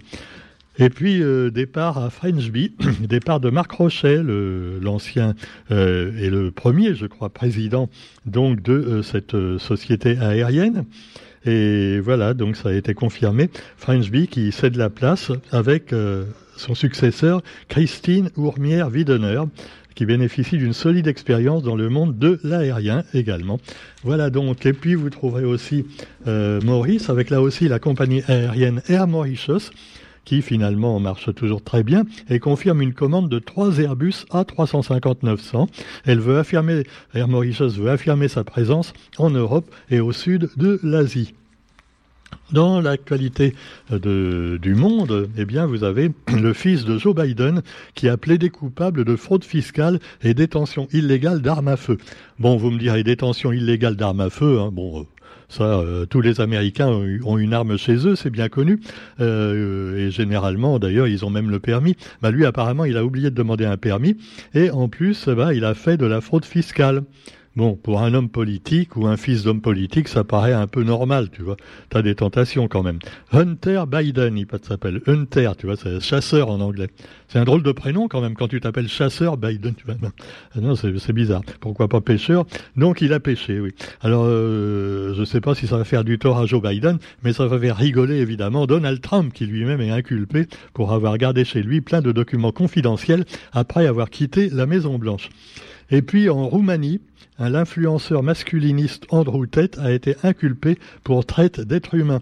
Et 0.77 0.89
puis 0.89 1.21
euh, 1.21 1.51
départ 1.51 1.97
à 1.97 2.09
Frenchby, 2.09 2.73
départ 2.99 3.39
de 3.39 3.49
Marc 3.49 3.71
Rochet, 3.71 4.21
l'ancien 4.81 5.35
euh, 5.71 6.11
et 6.19 6.29
le 6.29 6.51
premier, 6.51 6.95
je 6.95 7.05
crois, 7.05 7.29
président 7.29 7.89
donc 8.25 8.61
de 8.61 8.73
euh, 8.73 9.03
cette 9.03 9.35
société 9.57 10.17
aérienne. 10.17 10.85
Et 11.45 11.99
voilà, 11.99 12.33
donc 12.33 12.55
ça 12.55 12.69
a 12.69 12.73
été 12.73 12.93
confirmé. 12.93 13.49
Frenchby 13.77 14.27
qui 14.27 14.51
cède 14.51 14.75
la 14.75 14.89
place 14.89 15.31
avec 15.51 15.93
son 16.57 16.73
successeur 16.73 17.43
Christine 17.69 18.31
Ourmière-Widener 18.35 19.43
qui 19.93 20.07
bénéficie 20.07 20.57
d'une 20.57 20.73
solide 20.73 21.07
expérience 21.07 21.61
dans 21.61 21.75
le 21.75 21.87
monde 21.87 22.17
de 22.17 22.39
l'aérien 22.43 23.03
également. 23.13 23.59
Voilà 24.03 24.31
donc, 24.31 24.65
et 24.65 24.73
puis 24.73 24.95
vous 24.95 25.11
trouverez 25.11 25.45
aussi 25.45 25.85
Maurice 26.25 27.11
avec 27.11 27.29
là 27.29 27.43
aussi 27.43 27.67
la 27.67 27.77
compagnie 27.77 28.23
aérienne 28.27 28.81
Air 28.89 29.05
Mauritius 29.05 29.69
qui 30.25 30.41
finalement 30.41 30.99
marche 30.99 31.33
toujours 31.33 31.63
très 31.63 31.83
bien 31.83 32.03
et 32.29 32.39
confirme 32.39 32.81
une 32.81 32.93
commande 32.93 33.29
de 33.29 33.39
trois 33.39 33.79
Airbus 33.79 34.25
A350-900. 34.31 35.67
Elle 36.05 36.19
veut 36.19 36.37
affirmer, 36.37 36.83
Air 37.13 37.27
Mauritius 37.27 37.77
veut 37.77 37.89
affirmer 37.89 38.27
sa 38.27 38.43
présence 38.43 38.93
en 39.17 39.29
Europe 39.29 39.73
et 39.89 39.99
au 39.99 40.11
sud 40.11 40.49
de 40.57 40.79
l'Asie. 40.83 41.33
Dans 42.51 42.79
l'actualité 42.79 43.55
du 43.89 44.75
monde, 44.75 45.29
eh 45.35 45.45
bien, 45.45 45.65
vous 45.65 45.83
avez 45.83 46.11
le 46.33 46.53
fils 46.53 46.85
de 46.85 46.97
Joe 46.97 47.15
Biden 47.15 47.61
qui 47.95 48.07
a 48.07 48.17
plaidé 48.17 48.49
coupable 48.49 49.03
de 49.03 49.15
fraude 49.15 49.43
fiscale 49.43 49.99
et 50.21 50.33
détention 50.33 50.87
illégale 50.93 51.41
d'armes 51.41 51.69
à 51.69 51.77
feu. 51.77 51.97
Bon, 52.37 52.55
vous 52.55 52.69
me 52.69 52.77
direz 52.77 53.03
détention 53.03 53.51
illégale 53.51 53.95
d'armes 53.95 54.21
à 54.21 54.29
feu. 54.29 54.59
Hein, 54.59 54.69
bon, 54.71 55.01
euh, 55.01 55.03
ça, 55.49 55.63
euh, 55.63 56.05
tous 56.05 56.21
les 56.21 56.41
Américains 56.41 56.87
ont, 56.87 57.37
une 57.37 57.53
arme 57.53 57.77
chez 57.77 58.07
eux, 58.07 58.15
c'est 58.15 58.29
bien 58.29 58.49
connu. 58.49 58.79
Euh, 59.19 60.07
et 60.07 60.11
généralement, 60.11 60.79
d'ailleurs, 60.79 61.07
ils 61.07 61.25
ont 61.25 61.29
même 61.29 61.49
le 61.49 61.59
permis. 61.59 61.95
Bah, 62.21 62.31
lui, 62.31 62.45
apparemment, 62.45 62.85
il 62.85 62.97
a 62.97 63.05
oublié 63.05 63.29
de 63.29 63.35
demander 63.35 63.65
un 63.65 63.77
permis. 63.77 64.17
Et 64.53 64.69
en 64.69 64.87
plus, 64.89 65.27
bah, 65.29 65.53
il 65.53 65.65
a 65.65 65.73
fait 65.73 65.97
de 65.97 66.05
la 66.05 66.21
fraude 66.21 66.45
fiscale. 66.45 67.03
Bon, 67.55 67.77
pour 67.77 68.01
un 68.01 68.13
homme 68.13 68.27
politique 68.27 68.97
ou 68.97 69.07
un 69.07 69.15
fils 69.15 69.43
d'homme 69.43 69.61
politique, 69.61 70.09
ça 70.09 70.25
paraît 70.25 70.51
un 70.51 70.67
peu 70.67 70.83
normal, 70.83 71.29
tu 71.31 71.41
vois. 71.41 71.55
T'as 71.89 72.01
des 72.01 72.13
tentations 72.13 72.67
quand 72.67 72.83
même. 72.83 72.99
Hunter 73.31 73.83
Biden, 73.87 74.37
il 74.37 74.45
s'appelle 74.61 75.01
Hunter, 75.07 75.51
tu 75.57 75.65
vois, 75.65 75.77
c'est 75.77 76.01
chasseur 76.01 76.49
en 76.49 76.59
anglais. 76.59 76.89
C'est 77.29 77.39
un 77.39 77.45
drôle 77.45 77.63
de 77.63 77.71
prénom 77.71 78.09
quand 78.09 78.19
même 78.19 78.33
quand 78.33 78.49
tu 78.49 78.59
t'appelles 78.59 78.89
chasseur 78.89 79.37
Biden, 79.37 79.73
tu 79.73 79.85
vois. 79.85 79.95
Non, 80.61 80.75
c'est 80.75 81.13
bizarre. 81.13 81.43
Pourquoi 81.61 81.87
pas 81.87 82.01
pêcheur? 82.01 82.45
Donc 82.75 82.99
il 83.01 83.13
a 83.13 83.21
pêché, 83.21 83.61
oui. 83.61 83.71
Alors, 84.01 84.25
euh, 84.25 85.13
je 85.15 85.23
sais 85.23 85.39
pas 85.39 85.55
si 85.55 85.65
ça 85.65 85.77
va 85.77 85.85
faire 85.85 86.03
du 86.03 86.19
tort 86.19 86.37
à 86.37 86.45
Joe 86.45 86.61
Biden, 86.61 86.97
mais 87.23 87.31
ça 87.31 87.47
va 87.47 87.57
faire 87.57 87.77
rigoler 87.77 88.17
évidemment 88.17 88.65
Donald 88.65 88.99
Trump, 88.99 89.31
qui 89.31 89.45
lui-même 89.45 89.79
est 89.79 89.91
inculpé 89.91 90.47
pour 90.73 90.91
avoir 90.91 91.17
gardé 91.17 91.45
chez 91.45 91.63
lui 91.63 91.79
plein 91.79 92.01
de 92.01 92.11
documents 92.11 92.51
confidentiels 92.51 93.23
après 93.53 93.87
avoir 93.87 94.09
quitté 94.09 94.49
la 94.49 94.65
Maison 94.65 94.97
Blanche. 94.97 95.29
Et 95.91 96.01
puis 96.01 96.29
en 96.29 96.47
Roumanie, 96.47 96.99
l'influenceur 97.39 98.23
masculiniste 98.23 99.05
Andrew 99.09 99.45
Tate 99.45 99.77
a 99.77 99.91
été 99.91 100.15
inculpé 100.23 100.77
pour 101.03 101.25
traite 101.25 101.59
d'êtres 101.59 101.95
humains 101.95 102.21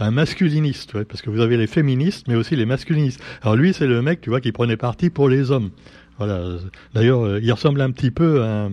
un 0.00 0.10
masculiniste, 0.10 1.04
parce 1.04 1.20
que 1.20 1.30
vous 1.30 1.40
avez 1.40 1.56
les 1.56 1.66
féministes, 1.66 2.26
mais 2.26 2.34
aussi 2.34 2.56
les 2.56 2.64
masculinistes. 2.64 3.20
Alors 3.42 3.54
lui, 3.54 3.74
c'est 3.74 3.86
le 3.86 4.00
mec, 4.00 4.20
tu 4.22 4.30
vois, 4.30 4.40
qui 4.40 4.50
prenait 4.50 4.78
parti 4.78 5.10
pour 5.10 5.28
les 5.28 5.50
hommes. 5.50 5.70
Voilà. 6.16 6.56
D'ailleurs, 6.94 7.22
euh, 7.22 7.40
il 7.42 7.52
ressemble 7.52 7.80
un 7.80 7.90
petit 7.90 8.10
peu 8.10 8.42
à 8.42 8.64
un, 8.64 8.70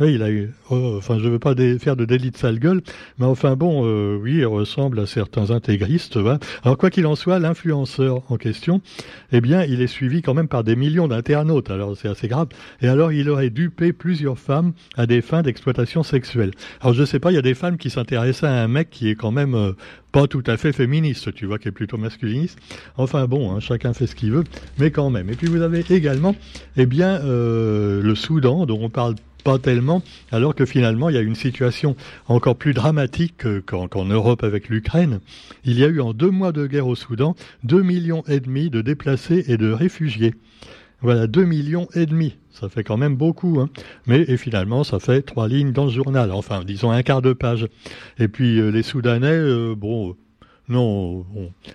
oui, 0.00 0.14
il 0.14 0.22
a 0.22 0.30
eu. 0.30 0.50
Oh, 0.70 0.94
enfin, 0.96 1.18
je 1.20 1.24
ne 1.26 1.30
veux 1.30 1.38
pas 1.38 1.54
faire 1.78 1.94
de 1.94 2.04
délit 2.04 2.32
de 2.32 2.36
sale 2.36 2.58
gueule, 2.58 2.82
mais 3.18 3.26
enfin 3.26 3.54
bon, 3.54 3.82
euh, 3.84 4.18
oui, 4.20 4.38
il 4.38 4.46
ressemble 4.46 4.98
à 4.98 5.06
certains 5.06 5.52
intégristes. 5.52 6.18
Alors 6.64 6.78
quoi 6.78 6.90
qu'il 6.90 7.06
en 7.06 7.14
soit, 7.14 7.38
l'influenceur 7.38 8.22
en 8.28 8.36
question, 8.36 8.80
eh 9.30 9.40
bien, 9.40 9.62
il 9.62 9.80
est 9.80 9.86
suivi 9.86 10.20
quand 10.20 10.34
même 10.34 10.48
par 10.48 10.64
des 10.64 10.74
millions 10.74 11.06
d'internautes. 11.06 11.70
Alors 11.70 11.96
c'est 11.96 12.08
assez 12.08 12.26
grave. 12.26 12.48
Et 12.82 12.88
alors, 12.88 13.12
il 13.12 13.30
aurait 13.30 13.50
dupé 13.50 13.92
plusieurs 13.92 14.38
femmes 14.38 14.72
à 14.96 15.06
des 15.06 15.22
fins 15.22 15.42
d'exploitation 15.42 16.02
sexuelle. 16.02 16.50
Alors 16.80 16.94
je 16.94 17.02
ne 17.02 17.06
sais 17.06 17.20
pas, 17.20 17.30
il 17.30 17.34
y 17.34 17.38
a 17.38 17.42
des 17.42 17.54
femmes 17.54 17.78
qui 17.78 17.90
s'intéressaient 17.90 18.46
à 18.46 18.62
un 18.62 18.68
mec 18.68 18.90
qui 18.90 19.08
est 19.08 19.14
quand 19.14 19.30
même 19.30 19.54
euh, 19.54 19.72
pas 20.10 20.26
tout 20.26 20.44
à 20.48 20.56
fait 20.56 20.72
féministe, 20.72 21.32
tu 21.34 21.46
vois, 21.46 21.58
qui 21.58 21.68
est 21.68 21.72
plutôt 21.72 21.98
masculiniste. 21.98 22.58
Enfin 22.96 23.26
bon, 23.26 23.52
hein, 23.52 23.60
chacun 23.60 23.92
fait 23.92 24.08
ce 24.08 24.16
qu'il 24.16 24.32
veut, 24.32 24.44
mais 24.78 24.90
quand 24.90 25.10
même. 25.10 25.30
Et 25.30 25.34
puis 25.34 25.46
vous 25.46 25.62
avez 25.62 25.84
également, 25.90 26.34
eh 26.76 26.86
bien, 26.86 27.20
euh, 27.24 28.02
le 28.02 28.14
Soudan, 28.16 28.66
dont 28.66 28.78
on 28.80 28.90
parle 28.90 29.14
pas 29.44 29.58
tellement, 29.58 30.02
alors 30.32 30.54
que 30.54 30.66
finalement 30.66 31.08
il 31.08 31.14
y 31.14 31.18
a 31.18 31.22
une 31.22 31.34
situation 31.34 31.94
encore 32.26 32.56
plus 32.56 32.74
dramatique 32.74 33.44
qu'en 33.66 34.04
Europe 34.04 34.42
avec 34.42 34.68
l'Ukraine. 34.68 35.20
Il 35.64 35.78
y 35.78 35.84
a 35.84 35.88
eu 35.88 36.00
en 36.00 36.12
deux 36.12 36.30
mois 36.30 36.52
de 36.52 36.66
guerre 36.66 36.88
au 36.88 36.96
Soudan 36.96 37.36
deux 37.62 37.82
millions 37.82 38.24
et 38.26 38.40
demi 38.40 38.70
de 38.70 38.80
déplacés 38.80 39.44
et 39.48 39.56
de 39.56 39.70
réfugiés. 39.70 40.34
Voilà, 41.00 41.26
deux 41.26 41.44
millions 41.44 41.86
et 41.94 42.06
demi. 42.06 42.36
Ça 42.50 42.70
fait 42.70 42.82
quand 42.82 42.96
même 42.96 43.14
beaucoup, 43.16 43.60
hein. 43.60 43.68
Mais 44.06 44.22
et 44.22 44.38
finalement, 44.38 44.84
ça 44.84 44.98
fait 44.98 45.20
trois 45.20 45.48
lignes 45.48 45.72
dans 45.72 45.84
le 45.84 45.90
journal. 45.90 46.32
Enfin, 46.32 46.64
disons 46.64 46.90
un 46.90 47.02
quart 47.02 47.20
de 47.20 47.34
page. 47.34 47.68
Et 48.18 48.28
puis 48.28 48.58
euh, 48.58 48.70
les 48.70 48.82
Soudanais, 48.82 49.26
euh, 49.26 49.74
bon, 49.76 50.16
non, 50.68 51.26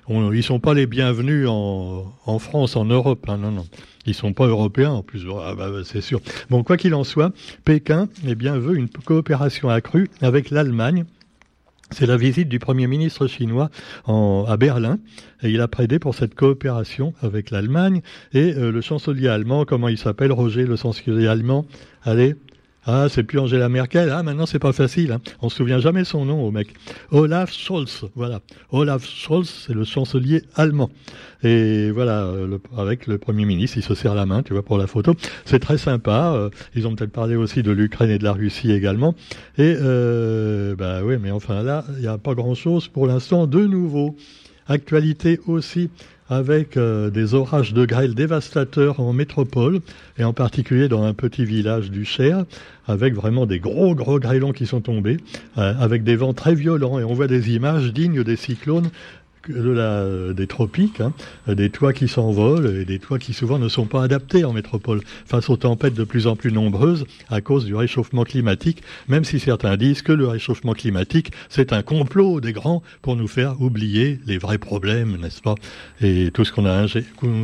on, 0.07 0.31
ils 0.31 0.43
sont 0.43 0.59
pas 0.59 0.73
les 0.73 0.87
bienvenus 0.87 1.47
en, 1.47 2.39
France, 2.39 2.75
en 2.75 2.85
Europe. 2.85 3.25
Hein, 3.29 3.37
non, 3.37 3.51
non. 3.51 3.65
Ils 4.05 4.15
sont 4.15 4.33
pas 4.33 4.47
européens 4.47 4.91
en 4.91 5.03
plus, 5.03 5.25
ah, 5.29 5.53
bah, 5.55 5.69
bah, 5.69 5.81
c'est 5.83 6.01
sûr. 6.01 6.21
Bon, 6.49 6.63
quoi 6.63 6.77
qu'il 6.77 6.95
en 6.95 7.03
soit, 7.03 7.31
Pékin 7.65 8.09
eh 8.25 8.33
bien, 8.33 8.57
veut 8.57 8.75
une 8.75 8.89
coopération 8.89 9.69
accrue 9.69 10.09
avec 10.21 10.49
l'Allemagne. 10.49 11.05
C'est 11.91 12.05
la 12.05 12.17
visite 12.17 12.49
du 12.49 12.59
Premier 12.59 12.87
ministre 12.87 13.27
chinois 13.27 13.69
à 14.07 14.57
Berlin 14.57 14.99
et 15.41 15.49
il 15.49 15.59
a 15.59 15.67
prêté 15.67 15.97
pour 15.97 16.13
cette 16.13 16.35
coopération 16.35 17.13
avec 17.21 17.49
l'Allemagne 17.49 18.01
et 18.31 18.53
euh, 18.53 18.71
le 18.71 18.81
chancelier 18.81 19.27
allemand, 19.27 19.65
comment 19.65 19.87
il 19.87 19.97
s'appelle, 19.97 20.31
Roger, 20.31 20.65
le 20.65 20.75
chancelier 20.75 21.27
allemand, 21.27 21.65
allez, 22.03 22.35
ah, 22.91 23.07
c'est 23.09 23.23
plus 23.23 23.39
Angela 23.39 23.69
Merkel. 23.69 24.09
Ah, 24.11 24.23
maintenant, 24.23 24.45
c'est 24.45 24.59
pas 24.59 24.73
facile. 24.73 25.11
Hein. 25.11 25.21
On 25.41 25.49
se 25.49 25.57
souvient 25.57 25.79
jamais 25.79 26.03
son 26.03 26.25
nom 26.25 26.43
au 26.43 26.49
mec. 26.49 26.73
Olaf 27.11 27.53
Scholz. 27.53 28.05
Voilà. 28.15 28.39
Olaf 28.71 29.05
Scholz, 29.05 29.65
c'est 29.67 29.73
le 29.73 29.83
chancelier 29.83 30.41
allemand. 30.55 30.89
Et 31.43 31.91
voilà, 31.91 32.31
avec 32.75 33.05
le 33.05 33.17
Premier 33.17 33.45
ministre, 33.45 33.77
il 33.77 33.83
se 33.83 33.93
serre 33.93 34.15
la 34.15 34.25
main, 34.25 34.41
tu 34.41 34.53
vois, 34.53 34.63
pour 34.63 34.77
la 34.77 34.87
photo. 34.87 35.13
C'est 35.45 35.59
très 35.59 35.77
sympa. 35.77 36.33
Euh, 36.35 36.49
ils 36.75 36.87
ont 36.87 36.95
peut-être 36.95 37.11
parlé 37.11 37.35
aussi 37.35 37.61
de 37.61 37.71
l'Ukraine 37.71 38.09
et 38.09 38.17
de 38.17 38.23
la 38.23 38.33
Russie 38.33 38.71
également. 38.71 39.13
Et, 39.57 39.75
euh, 39.79 40.75
bah 40.75 41.01
oui, 41.03 41.17
mais 41.21 41.31
enfin 41.31 41.61
là, 41.61 41.85
il 41.95 42.01
n'y 42.01 42.07
a 42.07 42.17
pas 42.17 42.33
grand-chose 42.33 42.87
pour 42.87 43.05
l'instant 43.05 43.45
de 43.45 43.65
nouveau. 43.65 44.15
Actualité 44.67 45.39
aussi 45.47 45.89
avec 46.29 46.77
euh, 46.77 47.09
des 47.09 47.33
orages 47.33 47.73
de 47.73 47.85
grêle 47.85 48.13
dévastateurs 48.13 48.99
en 48.99 49.13
métropole, 49.13 49.79
et 50.17 50.23
en 50.23 50.33
particulier 50.33 50.87
dans 50.87 51.03
un 51.03 51.13
petit 51.13 51.43
village 51.43 51.89
du 51.89 52.05
Cher, 52.05 52.45
avec 52.87 53.15
vraiment 53.15 53.45
des 53.45 53.59
gros 53.59 53.95
gros 53.95 54.19
grêlons 54.19 54.51
qui 54.51 54.65
sont 54.65 54.81
tombés, 54.81 55.17
euh, 55.57 55.73
avec 55.79 56.03
des 56.03 56.15
vents 56.15 56.33
très 56.33 56.55
violents, 56.55 56.99
et 56.99 57.03
on 57.03 57.13
voit 57.13 57.27
des 57.27 57.53
images 57.53 57.91
dignes 57.93 58.23
des 58.23 58.35
cyclones 58.35 58.89
de 59.47 59.71
la, 59.71 60.33
des 60.33 60.47
tropiques, 60.47 61.01
hein, 61.01 61.13
des 61.47 61.69
toits 61.69 61.93
qui 61.93 62.07
s'envolent 62.07 62.81
et 62.81 62.85
des 62.85 62.99
toits 62.99 63.19
qui 63.19 63.33
souvent 63.33 63.59
ne 63.59 63.69
sont 63.69 63.85
pas 63.85 64.03
adaptés 64.03 64.43
en 64.43 64.53
métropole 64.53 65.01
face 65.25 65.49
aux 65.49 65.57
tempêtes 65.57 65.93
de 65.93 66.03
plus 66.03 66.27
en 66.27 66.35
plus 66.35 66.51
nombreuses 66.51 67.05
à 67.29 67.41
cause 67.41 67.65
du 67.65 67.75
réchauffement 67.75 68.23
climatique, 68.23 68.83
même 69.07 69.23
si 69.23 69.39
certains 69.39 69.77
disent 69.77 70.01
que 70.01 70.11
le 70.11 70.27
réchauffement 70.27 70.73
climatique, 70.73 71.31
c'est 71.49 71.73
un 71.73 71.81
complot 71.81 72.41
des 72.41 72.53
grands 72.53 72.83
pour 73.01 73.15
nous 73.15 73.27
faire 73.27 73.61
oublier 73.61 74.19
les 74.25 74.37
vrais 74.37 74.57
problèmes, 74.57 75.17
n'est-ce 75.21 75.41
pas? 75.41 75.55
Et 76.01 76.31
tout 76.31 76.45
ce 76.45 76.51
qu'on 76.51 76.65
a 76.65 76.85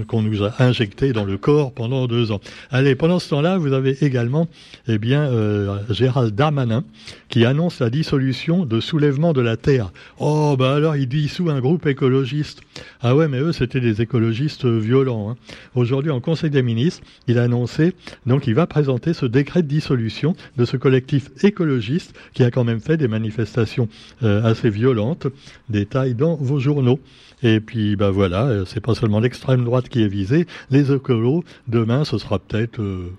qu'on 0.08 0.22
nous 0.22 0.44
a 0.44 0.54
injecté 0.60 1.14
dans 1.14 1.26
le 1.26 1.38
corps 1.38 1.74
pendant 1.74 2.08
deux 2.08 2.32
ans. 2.32 2.40
Allez, 2.72 2.96
pendant 2.96 3.20
ce 3.20 3.30
temps-là, 3.30 3.58
vous 3.58 3.74
avez 3.74 4.04
également 4.04 4.48
eh 4.88 4.98
bien, 4.98 5.22
euh, 5.22 5.78
Gérald 5.90 6.36
Darmanin 6.36 6.84
qui 7.30 7.46
annonce 7.46 7.80
la 7.80 7.90
dissolution 7.90 8.66
de 8.66 8.80
soulèvement 8.80 9.34
de 9.34 9.42
la 9.42 9.58
Terre. 9.58 9.92
Oh, 10.20 10.56
bah 10.58 10.74
alors 10.76 10.96
il 10.96 11.08
dissout 11.08 11.50
un 11.50 11.60
groupe 11.60 11.85
écologistes. 11.88 12.62
Ah 13.02 13.16
ouais, 13.16 13.28
mais 13.28 13.40
eux, 13.40 13.52
c'était 13.52 13.80
des 13.80 14.02
écologistes 14.02 14.66
violents. 14.66 15.30
Hein. 15.30 15.36
Aujourd'hui, 15.76 16.12
en 16.12 16.20
Conseil 16.20 16.50
des 16.50 16.62
ministres, 16.62 17.04
il 17.28 17.38
a 17.38 17.44
annoncé, 17.44 17.94
donc 18.26 18.48
il 18.48 18.56
va 18.56 18.68
présenter 18.68 19.14
ce 19.14 19.26
décret 19.26 19.64
de 19.64 19.68
dissolution 19.68 20.36
de 20.58 20.66
ce 20.66 20.78
collectif 20.78 21.30
écologiste 21.44 22.16
qui 22.34 22.44
a 22.44 22.52
quand 22.52 22.64
même 22.64 22.80
fait 22.80 22.98
des 22.98 23.08
manifestations 23.08 23.88
euh, 24.24 24.44
assez 24.44 24.70
violentes. 24.70 25.28
Détails 25.70 26.16
dans 26.16 26.36
vos 26.36 26.60
journaux. 26.60 27.00
Et 27.44 27.60
puis, 27.60 27.96
bah 27.96 28.12
voilà, 28.12 28.46
euh, 28.46 28.66
c'est 28.66 28.80
pas 28.80 28.96
seulement 28.96 29.20
l'extrême 29.20 29.64
droite 29.64 29.90
qui 29.90 30.02
est 30.02 30.08
visée. 30.08 30.48
Les 30.72 30.92
écolos, 30.92 31.44
demain, 31.68 32.06
ce 32.06 32.18
sera 32.18 32.40
peut-être 32.40 32.80
euh, 32.80 33.12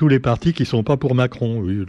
tous 0.00 0.08
les 0.08 0.18
partis 0.18 0.54
qui 0.54 0.64
sont 0.64 0.82
pas 0.82 0.96
pour 0.96 1.14
Macron. 1.14 1.60
Oui, 1.60 1.84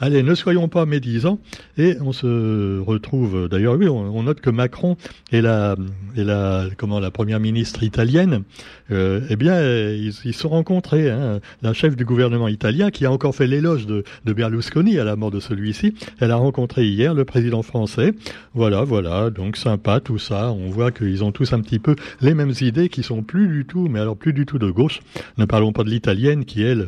Allez, 0.00 0.24
ne 0.24 0.34
soyons 0.34 0.66
pas 0.66 0.84
médisants. 0.84 1.38
Et 1.76 1.94
on 2.00 2.10
se 2.10 2.80
retrouve, 2.80 3.48
d'ailleurs, 3.48 3.76
oui, 3.76 3.88
on, 3.88 4.20
note 4.24 4.40
que 4.40 4.50
Macron 4.50 4.96
et 5.30 5.40
la, 5.40 5.76
et 6.16 6.24
la, 6.24 6.64
comment, 6.76 6.98
la 6.98 7.12
première 7.12 7.38
ministre 7.38 7.84
italienne, 7.84 8.42
euh, 8.90 9.20
eh 9.30 9.36
bien, 9.36 9.62
ils 9.92 10.12
se 10.12 10.32
sont 10.32 10.48
rencontrés. 10.48 11.08
Hein. 11.08 11.38
La 11.62 11.72
chef 11.72 11.94
du 11.94 12.04
gouvernement 12.04 12.48
italien, 12.48 12.90
qui 12.90 13.06
a 13.06 13.12
encore 13.12 13.36
fait 13.36 13.46
l'éloge 13.46 13.86
de, 13.86 14.02
de 14.24 14.32
Berlusconi 14.32 14.98
à 14.98 15.04
la 15.04 15.14
mort 15.14 15.30
de 15.30 15.38
celui-ci, 15.38 15.94
elle 16.18 16.32
a 16.32 16.36
rencontré 16.36 16.84
hier 16.84 17.14
le 17.14 17.24
président 17.24 17.62
français. 17.62 18.12
Voilà, 18.54 18.82
voilà, 18.82 19.30
donc 19.30 19.56
sympa 19.56 20.00
tout 20.00 20.18
ça. 20.18 20.50
On 20.50 20.68
voit 20.68 20.90
qu'ils 20.90 21.22
ont 21.22 21.30
tous 21.30 21.52
un 21.52 21.60
petit 21.60 21.78
peu 21.78 21.94
les 22.20 22.34
mêmes 22.34 22.54
idées, 22.60 22.88
qui 22.88 23.04
sont 23.04 23.22
plus 23.22 23.46
du 23.46 23.66
tout, 23.66 23.86
mais 23.88 24.00
alors 24.00 24.16
plus 24.16 24.32
du 24.32 24.46
tout 24.46 24.58
de 24.58 24.68
gauche. 24.68 24.98
Ne 25.36 25.44
parlons 25.44 25.72
pas 25.72 25.84
de 25.84 25.90
l'italienne, 25.90 26.44
qui 26.44 26.62
elle 26.62 26.87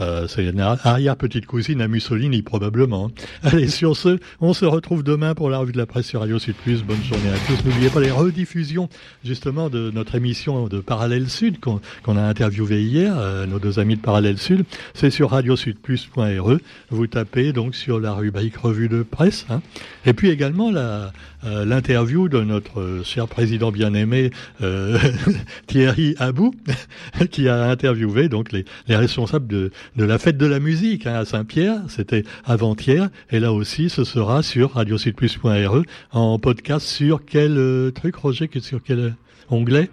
euh, 0.00 0.26
c'est 0.26 0.44
une 0.44 0.60
arrière-petite 0.60 1.46
cousine 1.46 1.80
à 1.80 1.88
Mussolini, 1.88 2.42
probablement. 2.42 3.10
Allez, 3.42 3.68
sur 3.68 3.96
ce, 3.96 4.18
on 4.40 4.52
se 4.52 4.64
retrouve 4.64 5.02
demain 5.02 5.34
pour 5.34 5.50
la 5.50 5.58
revue 5.58 5.72
de 5.72 5.78
la 5.78 5.86
presse 5.86 6.06
sur 6.06 6.20
Radio 6.20 6.38
Sud 6.38 6.56
Plus. 6.56 6.82
Bonne 6.82 7.02
journée 7.02 7.30
à 7.30 7.38
tous. 7.46 7.64
N'oubliez 7.64 7.90
pas 7.90 8.00
les 8.00 8.10
rediffusions, 8.10 8.88
justement, 9.24 9.70
de 9.70 9.90
notre 9.90 10.14
émission 10.14 10.66
de 10.66 10.80
Parallèle 10.80 11.28
Sud 11.28 11.60
qu'on 11.60 12.16
a 12.16 12.22
interviewé 12.22 12.82
hier, 12.82 13.14
euh, 13.16 13.46
nos 13.46 13.58
deux 13.58 13.78
amis 13.78 13.96
de 13.96 14.00
Parallèle 14.00 14.38
Sud. 14.38 14.64
C'est 14.94 15.10
sur 15.10 15.30
radiosudplus.re. 15.30 16.58
Vous 16.90 17.06
tapez 17.06 17.52
donc 17.52 17.74
sur 17.74 18.00
la 18.00 18.12
rubrique 18.12 18.56
revue 18.56 18.88
de 18.88 19.02
presse. 19.02 19.46
Hein. 19.50 19.62
Et 20.06 20.12
puis 20.12 20.30
également 20.30 20.72
euh, 20.74 21.64
l'interview 21.64 22.28
de 22.28 22.40
notre 22.40 23.02
cher 23.04 23.28
président 23.28 23.70
bien-aimé 23.70 24.30
euh, 24.62 24.98
Thierry 25.66 26.14
Abou, 26.18 26.54
qui 27.30 27.48
a 27.48 27.64
interviewé 27.70 28.28
donc 28.28 28.52
les, 28.52 28.64
les 28.88 28.96
responsables 28.96 29.46
de, 29.46 29.70
de, 29.96 30.04
la 30.04 30.18
fête 30.18 30.36
de 30.36 30.46
la 30.46 30.60
musique 30.60 31.06
hein, 31.06 31.14
à 31.14 31.24
Saint-Pierre. 31.24 31.80
C'était 31.88 32.24
avant-hier, 32.44 33.08
et 33.30 33.40
là 33.40 33.52
aussi, 33.52 33.88
ce 33.90 34.04
sera 34.04 34.42
sur 34.42 34.72
radiosudplus.re 34.74 35.82
en 36.12 36.38
podcast 36.38 36.86
sur 36.86 37.24
quel 37.24 37.58
euh, 37.58 37.90
truc, 37.90 38.16
Roger, 38.16 38.50
sur 38.60 38.82
quel 38.82 39.14
onglet? 39.50 39.90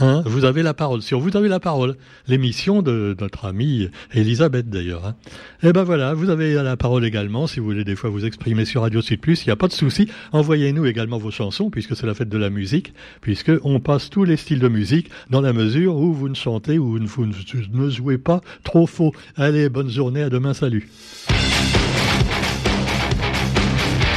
Hein, 0.00 0.22
vous 0.26 0.44
avez 0.44 0.62
la 0.62 0.74
parole. 0.74 1.02
Sur 1.02 1.20
Vous 1.20 1.36
avez 1.36 1.48
la 1.48 1.60
parole, 1.60 1.96
l'émission 2.26 2.82
de 2.82 3.16
notre 3.20 3.46
amie 3.46 3.88
Elisabeth 4.12 4.70
d'ailleurs. 4.70 5.06
Hein. 5.06 5.14
Et 5.62 5.68
eh 5.68 5.72
ben 5.72 5.82
voilà, 5.82 6.14
vous 6.14 6.30
avez 6.30 6.54
la 6.54 6.76
parole 6.76 7.04
également 7.04 7.46
si 7.46 7.58
vous 7.58 7.66
voulez 7.66 7.84
des 7.84 7.96
fois 7.96 8.10
vous 8.10 8.24
exprimer 8.24 8.64
sur 8.64 8.82
Radio 8.82 9.02
Sud 9.02 9.20
Plus. 9.20 9.44
Il 9.44 9.48
n'y 9.48 9.52
a 9.52 9.56
pas 9.56 9.66
de 9.66 9.72
souci. 9.72 10.08
Envoyez-nous 10.32 10.86
également 10.86 11.18
vos 11.18 11.30
chansons 11.30 11.70
puisque 11.70 11.96
c'est 11.96 12.06
la 12.06 12.14
fête 12.14 12.28
de 12.28 12.38
la 12.38 12.50
musique, 12.50 12.94
puisque 13.20 13.52
on 13.64 13.80
passe 13.80 14.10
tous 14.10 14.24
les 14.24 14.36
styles 14.36 14.60
de 14.60 14.68
musique 14.68 15.10
dans 15.30 15.40
la 15.40 15.52
mesure 15.52 15.96
où 15.96 16.12
vous 16.12 16.28
ne 16.28 16.34
chantez 16.34 16.78
ou 16.78 16.98
vous 17.04 17.26
ne 17.26 17.90
jouez 17.90 18.18
pas 18.18 18.40
trop 18.62 18.86
faux. 18.86 19.12
Allez, 19.36 19.68
bonne 19.68 19.90
journée, 19.90 20.22
à 20.22 20.30
demain, 20.30 20.54
salut. 20.54 20.88